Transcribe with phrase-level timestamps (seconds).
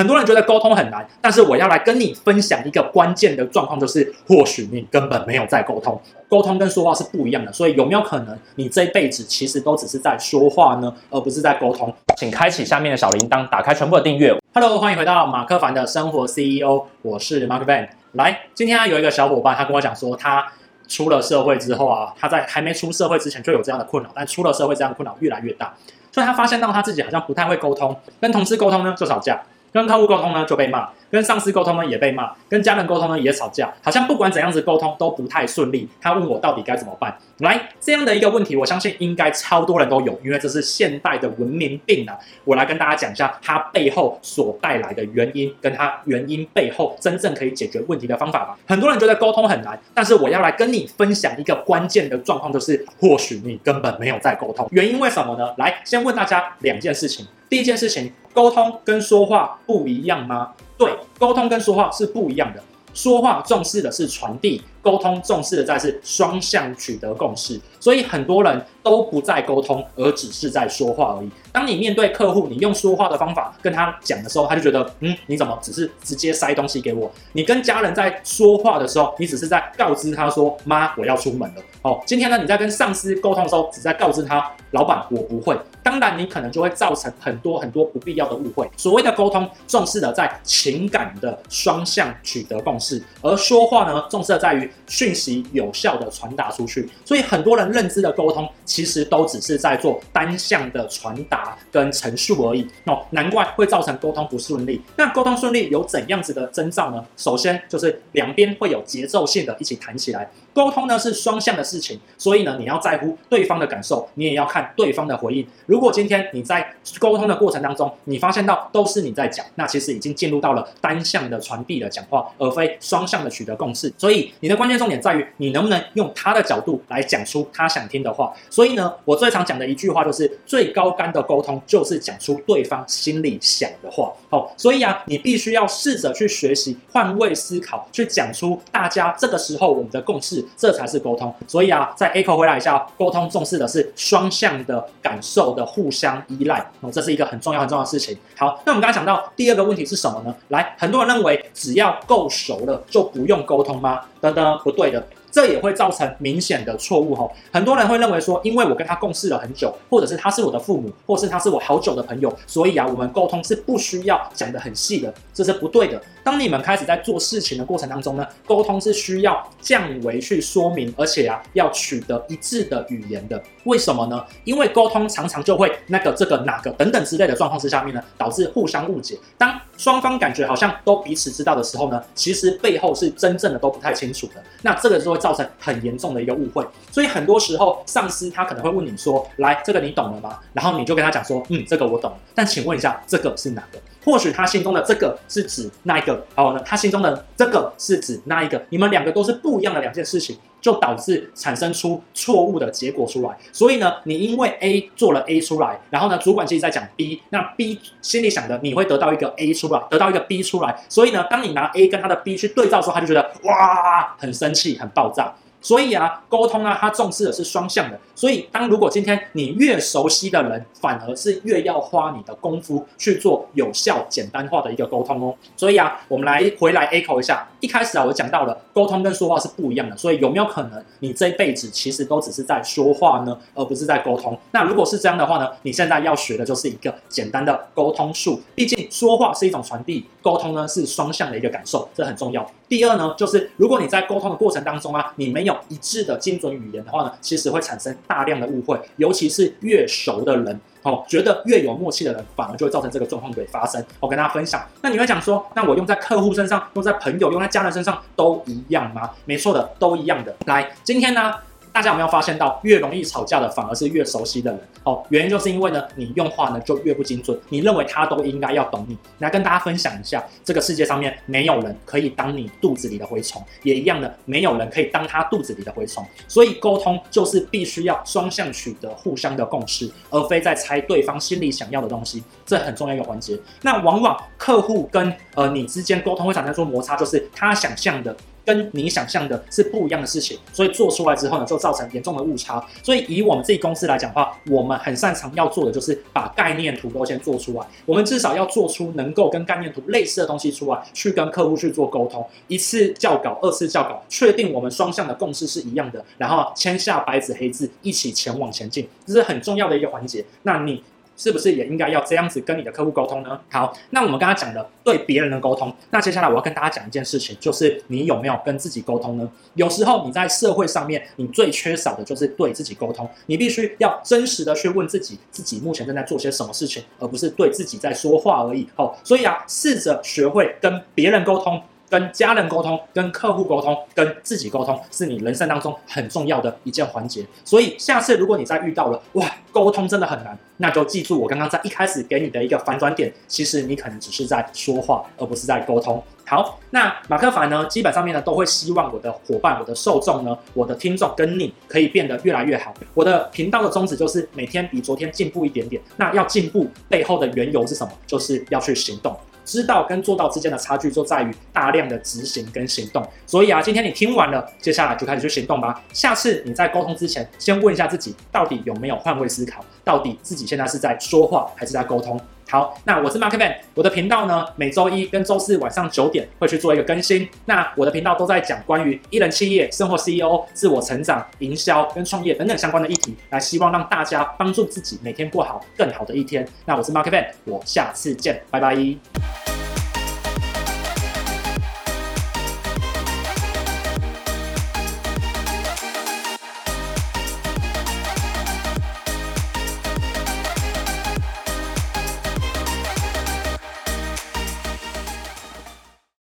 [0.00, 6.00] 很多人觉得沟通很难，但是我要来跟你分享一个关键的状况，就是或许你根本没有在沟通。
[6.26, 11.92] 沟通跟说话是不一样的，所以有没有可能你这一辈子其实都只是在说话呢，而不是在沟通？
[12.16, 14.34] 请开启下面的小铃铛，打开全部的订阅。
[14.54, 17.86] Hello，欢迎回到马克凡的生活 CEO，我是 Mark Van。
[18.12, 20.50] 来，今天有一个小伙伴，他跟我讲说，他
[20.88, 25.74] 出了社会之后啊，他在还没出社会之前就有这样的困扰，但出了社会，这样的困扰越来越大，
[26.10, 29.38] 所以他发现到他自己好像不太会沟通，跟同事沟通呢就吵架。
[29.72, 35.88] 跟客户沟通呢就被骂，跟上司沟通呢也被骂，跟家人沟通呢也吵架，好像不管怎样子沟通都不太顺利。
[36.00, 37.16] 他问我到底该怎么办？
[37.38, 42.18] 来，这样的一个问题，我相信应该超多人都有，因为这是现代的文明病啊。
[42.44, 48.58] 我来跟大家讲一下它背后所带来的原因，跟它原因背后真正可以解决问题的方法吧。
[48.66, 54.68] 很多人觉得沟通很难，但是我要来跟你分享一个关键的状况，就是或许你根本没有在沟通。
[54.72, 55.54] 原因为什么呢？
[55.56, 57.26] 来，先问大家两件事情。
[57.50, 60.52] 第一件事情，沟通跟说话不一样吗？
[60.78, 62.62] 对，沟通跟说话是不一样的。
[62.94, 64.62] 说话重视的是传递。
[64.82, 71.28] 沟通重视的在是双向取得共识，所以很多人都不在沟通，而只是在说话而已。
[71.52, 77.10] 当你面对客户，你用说话的方法跟他讲的时候，他就觉得，嗯，你怎么只是直接塞东西给我？
[77.32, 81.62] 你跟家人在说话的时候，你只是在告知他说，妈，我要出门了。
[81.82, 85.58] 哦，今天呢，你在跟上司沟通的时候，只在告知他，老板，我不会。
[85.82, 88.70] 当然，你可能就会造成很多很多不必要的误会。
[88.76, 94.69] 所谓的沟通，重视的在情感的双向取得共识，而说话呢，重视的在于。
[94.86, 104.80] 讯息有效的传达出去，所以很多人认知的沟通其实都只是在做单向的传达跟陈述而已哦，难怪会造成沟通不顺利。
[104.96, 107.04] 那沟通顺利有怎样子的征兆呢？
[107.16, 110.30] 首先就是两边会有节奏性的一起谈起来。
[110.52, 115.46] 沟通呢是双向的事情，所以呢你要在乎对方的感受，你也要看对方的回应。
[115.66, 123.92] 如果今天你在沟通的过程当中，你发现到都是你在讲，那其实已经进入到了单向的传递的讲话，而非双向的取得共识。
[123.96, 128.30] 所以你的关键重点在于你能不能用他的角度来讲出他想听的话。
[128.50, 134.12] 所以呢，我最常讲的一句话就是最高竿的沟通就是讲出对方心里想的话。
[134.28, 140.44] 好，所以啊，你必须要试着去学习换位思考，去讲出大家这个时候我们的共识。
[140.56, 148.14] 这才是沟通，所以啊，再 echo 回来一下，沟通重视的是双向的感受的互相依赖，哦，这是一个很重要很重要的事情。
[148.36, 150.34] 好，那我们刚才讲到第二个问题是什么呢？
[150.48, 154.00] 来，很多人认为只要够熟了就不用沟通吗？
[154.20, 155.06] 等等，不对的。
[155.30, 166.02] 这也会造成明显的错误吼，很多人会认为说，因为我跟他共事了很久，或者是他是我的父母，或是他是我好久的朋友，所以啊，我们沟通是不需要讲得很细的，这是不对的。
[166.24, 173.40] 当你们开始在做事情的过程当中呢，沟通是需要降维去说明，而且啊，要取得一致的语言的。
[173.64, 174.24] 为什么呢？
[174.44, 179.16] 因为沟通常常就会那个这个哪个等等之类的状况之下面呢，导致互相误解。
[179.38, 184.34] 当双方感觉好像都彼此知道的时候呢，其实背后是真正的都不太清楚的。
[184.62, 185.19] 那这个时候。
[185.20, 193.78] 造成很严重的一个误会，所以很多时候上司他可能会问你说：“来，这个你懂了吗？”然后你就跟他讲说：“嗯，这个我懂。”但请问一下，这个是哪个？
[194.04, 196.62] 或许他心中的这个是指那一个，好呢？
[196.64, 198.60] 他心中的这个是指那一个？
[198.70, 203.36] 你们两个都是不一样的两件事情，就导致产生出错误的结果出来。
[203.52, 210.82] 所以呢，你因为 A 做了 A 出来，然后呢，主管其实在讲 B，那 B 心里想的你会得到一个 A 出来，得到一个 B 出来。
[210.88, 215.34] 所以呢，当你拿 A 跟他的 B 去对照的时候，他就觉得哇，很生气，很爆炸。
[215.60, 217.98] 所以啊，沟通啊，它重视的是双向的。
[218.14, 225.34] 所以，当如果今天你越熟悉的人，反而是越要花你的功夫去做有效、简单化的一个沟通哦。
[225.56, 229.96] 所以啊，我们来回来 echo 一下，一开始啊，我讲到了沟通跟说话是不一样的。
[229.96, 234.38] 所以，有没有可能你这一辈子其实都只是在说话呢，而不是在沟通？
[234.52, 238.40] 那如果是这样的话呢，你现在要学的就是一个简单的沟通术。
[238.54, 242.46] 毕竟说话是一种传递，沟通呢是双向的一个感受，这很重要。
[242.68, 253.84] 第二呢，就是如果你在沟通的过程当中啊，你没有一致的精准语言的话呢，其实会产生大量的误会，尤其是越熟的人，哦，觉得越有默契的人，反而就会造成这个状况会发生。
[253.98, 259.10] 我跟大家分享，那你会讲说，那我用在客户身上，用在朋友，用在家人身上都一样吗？
[259.24, 260.34] 没错的，都一样的。
[260.46, 261.34] 来，今天呢，
[261.72, 264.60] 大家有没有发现到，越容易吵架的反而是越熟悉的人？
[264.84, 268.96] 哦，原因就是因为呢，你用话呢就越不精准，你认为他都应该要懂你。
[269.18, 276.04] 来跟大家分享一下，这个世界上面没有人可以当你肚子里的蛔虫，也一样的，没有人可以当他肚子里的蛔虫。
[276.26, 283.38] 所以沟通就是必须要双向取得互相的共识，而非在猜对方心里想要的东西，这很重要一个环节。
[283.62, 292.64] 那往往客户跟呃你之间沟通会产生出摩擦，就是他想象的跟你想象的是不一样的事情，所以做出来之后呢，就造成严重的误差。
[292.82, 297.66] 所以以我们自己公司来讲的话，我们很擅长要做的就是把概念图都先做出来。
[297.86, 302.26] 我们至少要做出能够跟概念图类似的东西出来，去跟客户去做沟通。
[302.48, 310.24] 一次校稿，二次校稿，确定我们双向的共识是一样的，然后签下白纸黑字，一起前往前进，这是很重要的一个环节。
[310.42, 310.82] 那你。
[311.20, 313.38] 是不是也应该要这样子跟你的客户沟通呢？
[313.50, 319.30] 好，那我们刚刚讲的对别人的沟通，那接下来我要跟大家讲一件事情，就是你有没有跟自己沟通呢？
[319.52, 328.66] 有时候你在社会上面，你最缺少的就是对自己沟通，你必须要真实的去问自己，自己目前正在做些什么事情，而不是对自己在说话而已。
[328.74, 331.62] 好，所以啊，试着学会跟别人沟通。
[331.90, 337.26] 跟家人沟通、跟客户沟通、跟自己沟通，是你人生当中很重要的一件环节。
[337.44, 346.02] 所以下次如果你再遇到了哇，沟通真的很难，那就记住我刚刚在一开始给你的一个反转点，其实你可能只是在说话，而不是在沟通。
[346.24, 352.72] 好，那马克凡呢，基本上面呢都会希望我的伙伴、我的受众呢、我的听众跟你可以变得越来越好。
[352.94, 355.82] 我的频道的宗旨就是每天比昨天进步一点点。
[355.96, 357.92] 那要进步背后的缘由是什么？
[358.06, 359.16] 就是要去行动。
[359.50, 365.82] 知道跟做到之间的差距就在于大量的执行跟行动，所以啊，今天你听完了，接下来就开始去行动吧。
[365.92, 372.16] 下次你在沟通之前，先问一下自己，到底有没有换位思考，到底自己现在是在说话还是在沟通？
[372.50, 377.28] 好，那我是 Mark Van，我的频道呢，每周一跟周四晚上九点会去做一个更新。
[377.44, 386.44] 那我的频道都在讲关于一人企业、生活 CEO、自我成长、营销跟创业等等相关的议题，来希望让大家帮助自己每天过好更好的一天。
[386.66, 389.49] 那我是 Mark Van，我下次见，拜拜。